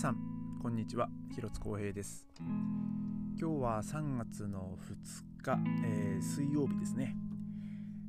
[0.00, 0.16] さん
[0.62, 1.10] こんにちは。
[1.34, 2.24] 広津光平です。
[3.38, 7.14] 今日は3月の2日、えー、水曜日ですね、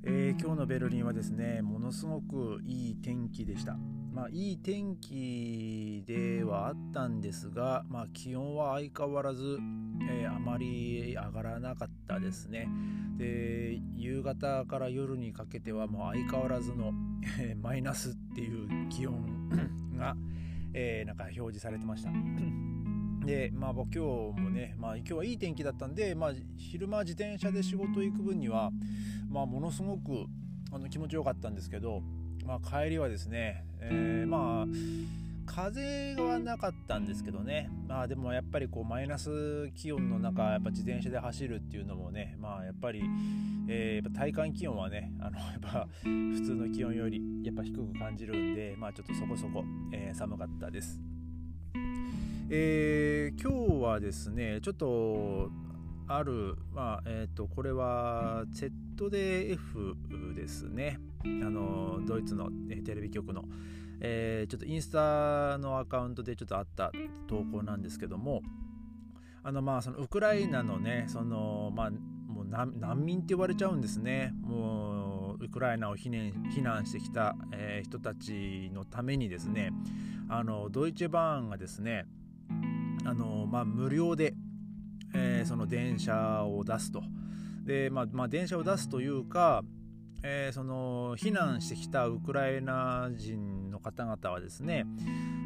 [0.04, 3.76] えー、今日のベルリンはですねものすごくいい天気でした。
[4.14, 9.60] まあいい天気ではあったんですが、まあ、気温は相変わらず、
[10.10, 12.70] えー、あまり上がらなかったですね。
[13.18, 16.94] で夕方から夜にかけてはもう相変わらずの
[17.62, 19.50] マイナスっていう気温
[19.98, 20.16] が
[20.74, 22.12] えー、なんか表示されてました。
[23.26, 28.72] で、まあ僕今日もね、まあ今日はいい天気だったんで、まあ昼間自転車で仕事行く分には、
[29.30, 30.26] まあものすごく
[30.72, 32.02] あの気持ちよかったんですけど、
[32.46, 34.66] まあ帰りはですね、えー、まあ
[35.46, 43.02] 風はなかったんですけどね、まあでもやっぱりこうマイナス気温の中、やっぱ自転車で走るっていうのもね、まあやっぱり、
[43.68, 51.00] えー、やっぱ体感気温はね、あの やっぱ普通の気温よりやっぱ低く感じるんで、まあちょっとそこそこ、えー、寒かったです。
[52.50, 55.50] えー、今日はですね、ちょっと
[56.08, 62.50] ある、まあえーと、これは ZDF ですね、あのドイツの
[62.86, 63.46] テレビ局の。
[64.02, 66.92] えー、ちょっとインスタのアカウントでちょっとあった
[67.28, 68.42] 投稿なんですけども
[69.44, 79.72] あのまあそのウクライナのねそのまあもう難民って言われちゃうんですねもうウクライナを避難避難してきた、えー、人たちのためにですね
[80.30, 82.06] あのドイツバーンがですね
[83.06, 84.34] あの、まあ、無料で、
[85.14, 87.04] えー、その電車を出すと。
[87.66, 89.62] でまあ、まあ、電車を出すというか、
[90.24, 94.86] えー、その避難してきたウクライナ人方々はですね、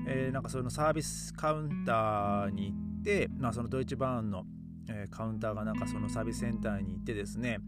[0.08, 4.46] えー、なんかそのサービスカウンターに行って、まあ、そのドイツバーンの、
[4.90, 7.60] えー、カウンターがなんかそのサービスセンターに行ってですね、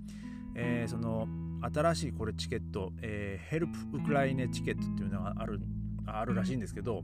[0.56, 1.28] えー、その
[1.74, 5.59] 新しいこれチケット、えー、ヘルプウクライネチケットっていうのがある
[6.06, 7.04] あるらしいんですけど、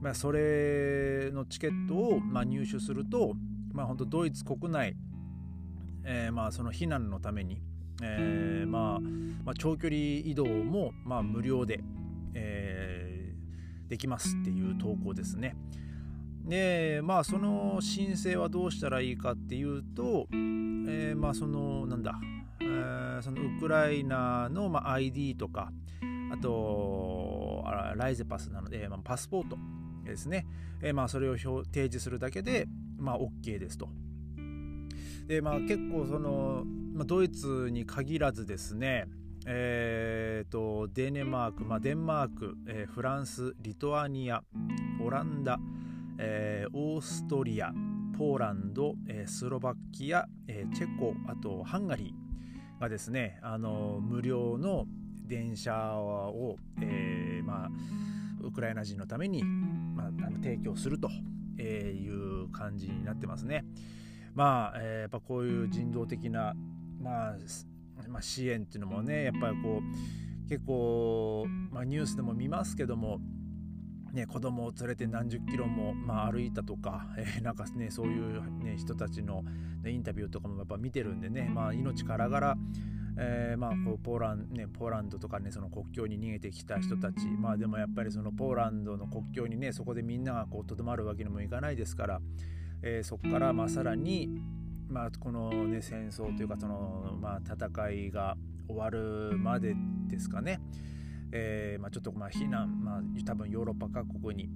[0.00, 3.34] まあ、それのチケットを、まあ、入手すると、
[3.72, 4.96] まあ、本当ドイツ国内、
[6.04, 7.62] えー、まあその避難のために
[8.02, 9.00] えー、まあ、
[9.44, 11.82] まあ、長距離移動も、まあ、無料で、えー、
[13.92, 15.54] できますっていう投稿ですね。
[16.46, 22.18] でまあその申請はどうしたらいいかっていうと、えー、まあそのなんだ、
[22.62, 25.70] えー、そのウクライナの、まあ、ID とか
[26.32, 27.62] あと
[27.96, 29.58] ライゼパスなので、まあ、パスポート
[30.06, 30.46] ですね、
[30.80, 33.90] えー、まあそれを提示するだけで、まあ、OK ですと。
[35.26, 36.64] でまあ結構その、
[36.94, 39.06] まあ、ドイツに限らずですね
[39.46, 44.42] えーと、デネマーク、まあ、デンマーク、えー、フランスリトアニア
[45.00, 45.58] オランダ、
[46.18, 47.72] えー、オーストリア
[48.16, 54.86] ポーランド、えー、スロバキア、えチェコあとハンガリーがですねあの無料の
[55.26, 57.70] 電車を、えまあ、
[58.42, 61.08] ウクライナ人のために、まあ、あの提供すると
[61.60, 63.64] いう感じになってますね。
[64.34, 66.54] まあ、えー、やっぱこういう人道的な、
[67.00, 67.36] まあ、
[68.08, 73.20] まあ、支援っていうのもねやっぱりこう結構、まあ、ニュースでも見ますけども
[74.12, 79.42] ね、子供を連れて何十キロも、まあ、歩いたとか、 えー、なんかねそういう、ね、人たちの、
[79.82, 82.58] ね、インタビューとかもやっぱ見てるんでね、まあ、命からがら、
[83.16, 92.20] えー、まあこうポーラン、ね、ポーランドとかねその国境に逃げてきた人たちまあでもやっぱりそのポーランドの国境にねそこでみんながとどまるわけにもいかないですから、
[92.82, 94.42] えー、そこからまあさらに、
[94.92, 98.36] まあ、この、ね、戦争というかその、まあ、戦いが
[98.68, 99.74] 終わるまで
[100.06, 100.60] ですかね、
[101.32, 104.50] えーまあ、ちょっとまあ避難、まあ、多分ヨーロッパ各国に、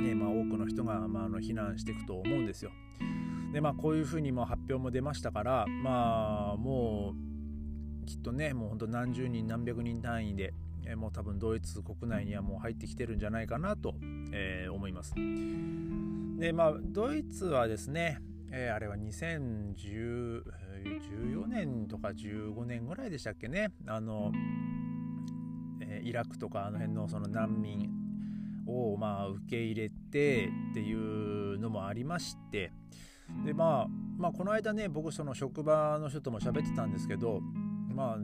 [0.00, 2.70] ねまあ、多くの人が、まあ、あの避難していくと思うんですよ。
[3.52, 7.14] でまあこういうふうにも発表も出ましたからまあも
[8.04, 10.54] うきっとねもうほんと何十人何百人単位で、
[10.86, 13.94] えー、もう多分ドイツ国内にはもう入ってきてるんじゃないかなと、
[14.32, 15.14] えー、思います。
[15.16, 18.20] でまあドイツはですね、
[18.52, 23.72] えー、あれは2014年とか15年ぐらいでしたっけね。
[23.86, 24.32] あの、
[25.80, 27.90] えー、イラクとかあの辺のその難民
[28.66, 32.72] をまあ受け入れてっていうのもありまして。
[33.44, 33.86] でまあ
[34.18, 37.40] まあこの間ね僕その職場の人とも喋ってたんですけど
[37.94, 38.18] まあ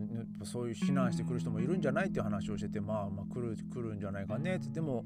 [0.45, 4.69] そういう避難してくる人もいるんじゃないっていう話をしててまあまあ来る来るんじゃないかねって。
[4.71, 5.05] でも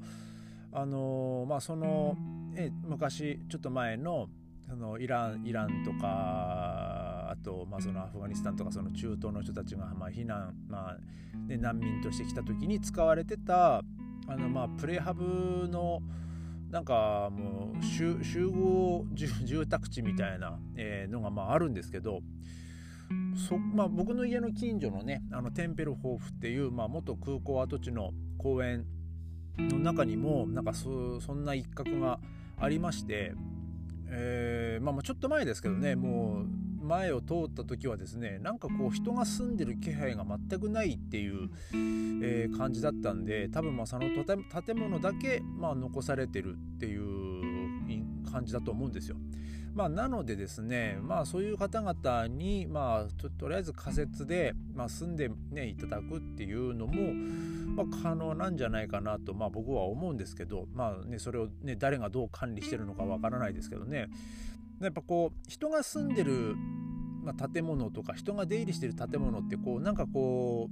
[0.72, 2.16] あのまあその
[2.56, 4.30] え昔ちょっと前の
[4.70, 13.82] そのイランイランとかあと、まあ、そのアフガニスタンとかその中東の人たちが、まあ、避難、まあね、難民として来た時に使われてたあ
[14.36, 16.00] の、まあ、プレハブの
[16.70, 18.14] なんかもう集
[18.46, 22.20] 合住宅地みたいな、えー、のがまああるんですけど
[23.48, 28.86] そ、まあ、僕の家の近所のねあのテンペルホーフっていう、まあ、元空港跡地の公園
[29.58, 32.20] の中にもなんかそそんな一角が
[32.60, 33.32] ありまして、
[34.12, 49.16] えー、まあ、ちょっと前ですけどねもう前を通った時はですねなんかこう人が住んでる気配が全くないっていう、えー、感じだったんで多分まあその建物だけまあ残されてるっていう感じだと思うんですよ。
[49.72, 57.12] まあ、なのでですね、まあ、そういう方々に、まあ、ととりあえず仮設で、まあ、住んで、ね、いただくっていうのも、
[57.76, 64.08] まあ、可能なんじゃないかなと、まあ、僕は思うんですけど、まあね、それを、ね、誰がどう管理してるのかわからないですけどね。
[64.80, 66.56] やっぱこう人が住んでる、
[67.22, 70.70] まあ、建物とか人が出入りしてる建物ってこうなんかこ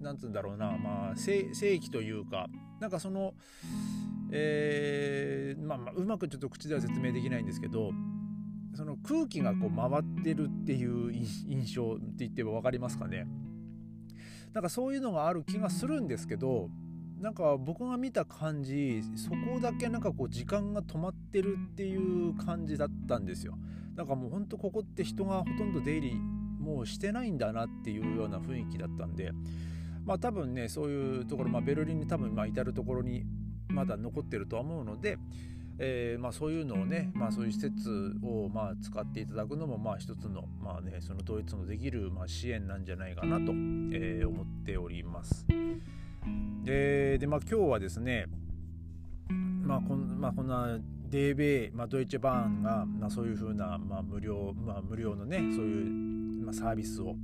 [0.00, 2.48] うなんつうんだろうな、まあ、正規というか
[2.80, 3.34] なんかその、
[4.32, 7.92] えーまあ、まあうまくちょっと口では説明できないんですけど
[8.78, 13.26] その空気がこう回ってるっていう印象って言っても分かりますかね。
[14.52, 16.70] なんかそういうのがある気がするんですけど
[17.18, 23.58] なんか僕が見た感じそこだけなんかこう時間が止まってるっていう感じだったんですよ。
[23.96, 29.32] なんかもうほんとここって人がほとんど出入りもうしてないんだなっていうような雰囲気だったんで
[30.04, 33.24] まあ多分ねそういうところ、まあ、ベルリンに多分まあ至る所に
[33.66, 35.18] まだ残ってるとは思うので
[35.80, 43.52] えーまあ、そういうのをね、まあ、そういう施設をまあ使っていただくのもまあ一つの,、まあね、その統一のできるまあ支援なんじゃないかなと、
[43.92, 45.46] えー、思っております。
[46.64, 48.26] でで、まあ、今日はですね、
[49.62, 50.78] まあこんまあ、こんな
[51.08, 55.82] DB、まあ、ドイツバーンが、まあ、そういうふうな、まあ、無料、まあ、無料のねそうい
[56.40, 57.14] う、まあ、サービスを、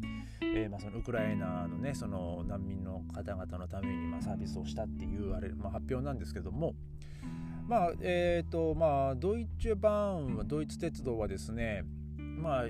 [0.40, 6.74] えーまあ、そのウクライナのねその難民の方々のために、まあ、サービスをしたっていうあれ、まあ、発表なんですけども、
[7.66, 11.84] まあえ、ー、とまあドイツバーンはドイツ鉄道はですね
[12.18, 12.64] まあ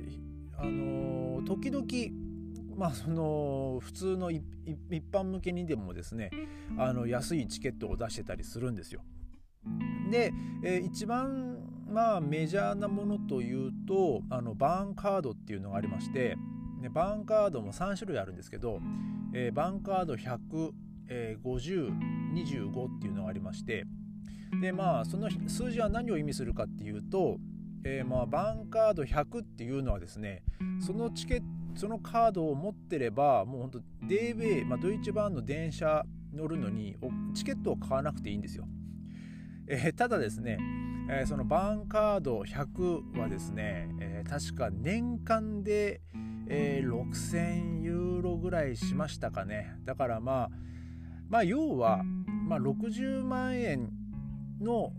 [0.56, 1.85] あの、時々
[2.76, 4.43] まあその普通の一
[5.12, 6.31] 般向けにでもですね
[6.79, 9.02] あの安いチケットを出してたりするんですよ。
[10.11, 10.32] で、
[10.62, 11.56] えー、一番
[11.88, 16.37] まあメジャーなものというとあのバーンカードっていうのがありまして、
[16.81, 18.81] ね、バーンカードも3種類あるんですけど、
[19.35, 20.73] えー、バーンカード100、
[21.08, 23.87] えー、5025っていうのがありまして
[24.61, 27.39] でまあその数字は何を意味するかっていうと、
[27.85, 30.43] えー、まあバンカード100っていうのはですね
[30.81, 31.47] そのチケット
[31.77, 36.97] そのカードを持ってればもうほんと DB、まあ、ドイツ版の電車乗るのに
[37.35, 38.65] チケットを買わなくていいんですよ。
[39.67, 40.59] えー、ただですね、
[41.11, 46.00] えー、そのバンカード100はですね、えー、確か年間で、
[46.47, 50.50] え6000ユーロぐらいしましたかねだからまあ
[51.31, 53.91] まあ要は、まあ、60万円
[54.61, 54.93] の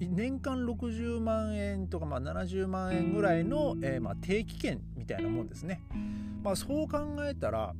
[0.00, 5.82] 年間60万円とか、まあ、70万円ぐらいの、えー、まあ、定期券みたいなもんですね。
[6.42, 6.98] まあ、そう考
[7.28, 7.74] えたら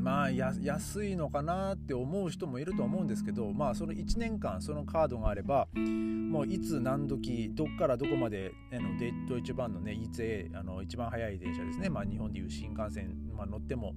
[0.00, 8.98] まあ安いのかなって思う人もいると思うんですけどまあその1年間そのカードがあればもういつ何時どっからどこまであの
[9.28, 10.48] ドイツ版のね ETA
[10.82, 13.94] 一番速い電車ですね、まあ、日本でいう新幹線、まあ、乗っても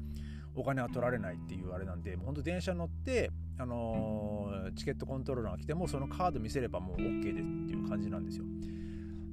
[0.55, 8.45] お金は取られないっていうあれなんで本当電車乗ってあのー、チケットコントローラーが来てもそのカード見せればもう OK ですっていう感じなんですよ。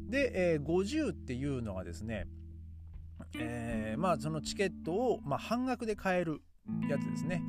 [0.09, 2.27] で、えー、50っていうのがですね、
[3.39, 6.43] えー、まあそのチケットを、まあ、半額で買える
[6.89, 7.43] やつですね。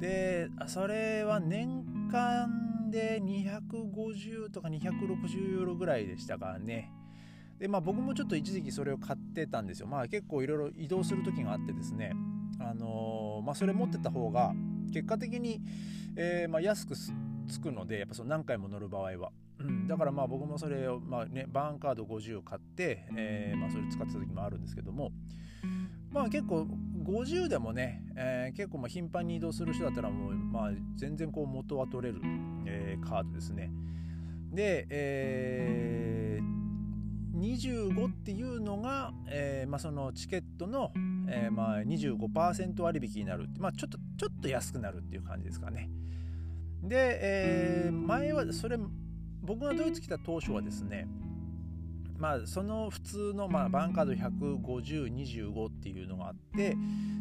[0.00, 6.90] でそれは年間で250とか260ユーロぐらいでしたからね。
[7.58, 9.86] でまあ僕もちょっと一時期それを買ってたんですよ。
[9.86, 12.12] まあ結構いろいろ移動する時があってですね。
[12.60, 14.52] あの、まあそれ持ってた方が
[14.92, 15.60] 結果的に、
[16.16, 25.12] えー、まあ、安くつくのでやっぱその何回も乗る場合は、うん、だからまあ僕もそれを、まあね、バーンカード50を買って、えー、まあ、それ使ってた時もあるんですけども。
[26.10, 26.66] まあ結構
[27.04, 32.20] 50でもね、えー、結構まあ頻繁に移動する人だったらもう、まあ、全然こう元は取れる、
[32.64, 33.70] えー、カードですね。
[34.50, 40.90] で、えー、25っていうのが、えまあ、そのチケットの、
[41.28, 45.90] えー、まあ25%割引になる、まあ、ちょっとちょっと安くなるっていう感じですかね。
[46.82, 48.78] で、えー、前はそれ
[49.42, 51.06] 僕がドイツ来た当初はですね
[52.18, 56.76] まあその普通の、まあ、バンカード15025っていうのがあって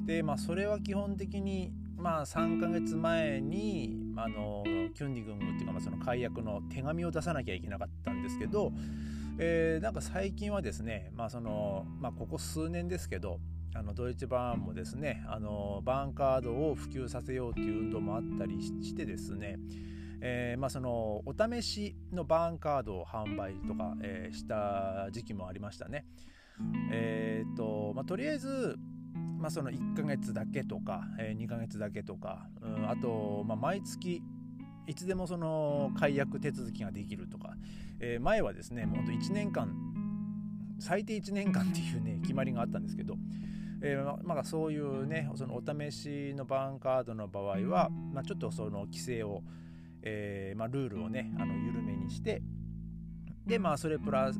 [0.05, 8.71] で、まあ、それは基本的にまあ3ヶ月前にあのキュンディグングっていうか、まあ、その解約の手紙を出さなきゃいけなかったんですけど、
[9.37, 13.39] えー、なんか最近はですねまあその、まあ、ここ数年ですけど
[13.75, 19.57] あのドイツバーンもですねあのバーンカードを普及させようという運動もあったりしてですね、
[20.21, 26.05] えー、まあ、そのお試しのバーンカードを販売とか、えー、した時期もありましたね。
[26.89, 28.77] えーとまあ、とりあえず、
[29.37, 34.23] まあ、その1ヶ月だけとか、えー、2ヶ月だけとか、うん、あと、まあ、毎月
[34.87, 37.55] いつでもその解約手続きができるとか、
[37.99, 39.75] えー、前はですねもうと1年間
[40.79, 43.15] 最低1年間っていうね決まりがあったんですけど、
[43.81, 49.43] えー、まあ、そういうねそのお試しのバンカードの場合は、まあ、ちょっとその規制を、
[50.01, 52.41] えー、まあ、ルールをねあの緩めにして
[53.45, 54.39] でまあそれプラス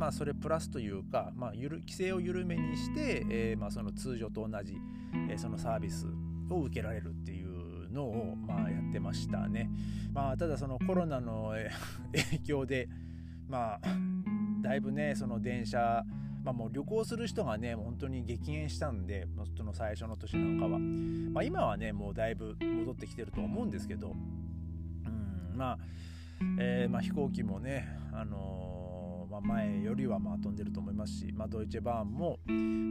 [0.00, 4.78] まあそれプラスというか、まあ、ゆる規制を緩めにして、えー、まあ、その通常と同じ、
[5.28, 6.06] えそのサービス
[6.48, 9.70] を受けられるっていうのを、まあ、やってましたね。
[10.12, 11.52] まあ、ただそのコロナの
[12.32, 12.88] 影響で
[13.46, 13.80] まあ
[14.62, 16.04] だいぶねその電車
[16.42, 24.10] まあ、もう旅行する人がね本当に激減したんでその最初の年なんかは、まあ、今はねもうだいぶ戻ってきてると思うんですけど、う
[25.08, 25.78] んまあ
[26.58, 32.38] えー、まあ、飛行機もね、あのー、まあ、前よりはまあ飛んでると思いますし、まあ、ドイツバーンも、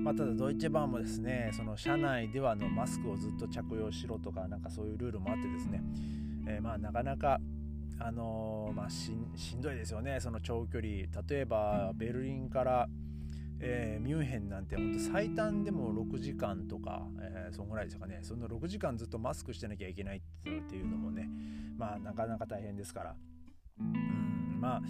[0.04, 5.82] まあ、ただドイツバーンもですねその車内ではのマスクをずっと着用しろとかなんかそういうルールもあってですね、
[6.48, 7.40] えー、まあなかなか
[8.02, 10.20] あのー、まあしんどいですよね。
[10.22, 10.90] その長距離。
[10.90, 12.88] 例えばベルリンから
[13.62, 18.20] えー、ミュンヘンなんて本当最短でも6時間とか、えー、そんぐらいですかね。
[18.24, 21.30] その6時間ずっとマスクしてなきゃいけないっていうのもね
[21.78, 23.16] まあなかなか大変ですから。
[23.80, 24.82] うんまあ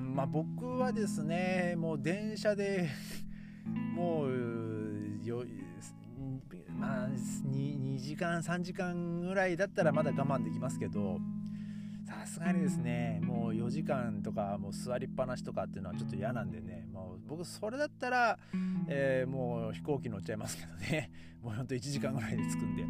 [0.00, 2.88] うんまあ僕はですねもう電車で
[3.94, 5.44] もうよ
[6.78, 11.18] まあ 2, 2時間3時間ぐらいだったらまだ我慢できますけど
[12.08, 18.38] さすがにですねもう4時間とかもう座りっぱなしとかっていうのはちょっと嫌なんでねもう僕それだったら、
[18.88, 21.10] えー、もう飛行機乗っちゃいますけどね
[21.44, 22.84] もうほんと1時間ぐらいで着くんで。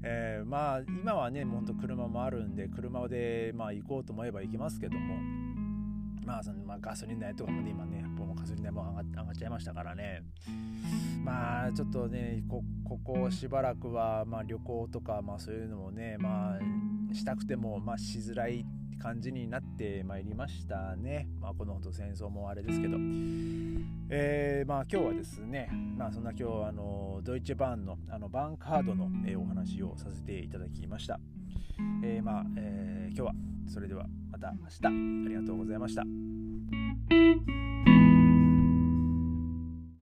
[0.00, 5.16] えー、まあ今はねほんと車もあるんで車でまあ行こうと思えば行けますけども
[6.24, 10.22] まあそのまあガソリン代とかもね今ねもうガソリン代も上がっちゃいましたからね
[11.24, 12.62] まあちょっとねこ
[13.02, 16.58] こしばらくはまあ旅行とかまあそういうのもねまあ
[17.12, 18.64] したくても、まあ、しづらい
[18.98, 21.28] 感じになってまいりましたね。
[21.40, 22.96] まあ、このほど戦争もあれですけど。
[24.10, 31.20] えー、まあ今日はですね、まあそんな今日あのドイツバーンのあのバンカードの、えー、お話をさせていただきました。
[32.02, 33.32] えー、まあ、えー、今日は
[33.66, 36.02] それではまた明日ありがとうございました。